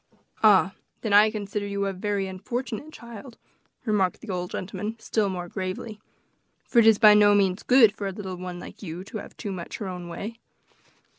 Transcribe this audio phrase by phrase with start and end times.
[0.41, 0.73] "Ah!
[1.01, 3.37] then I consider you a very unfortunate child,"
[3.85, 5.99] remarked the old gentleman, still more gravely;
[6.65, 9.37] "for it is by no means good for a little one like you to have
[9.37, 10.39] too much of her own way."